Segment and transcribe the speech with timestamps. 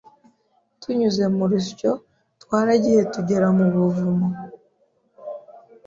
[0.79, 1.91] tunyuze mu rusyo
[2.41, 4.27] twaragiye tugera mu buvumo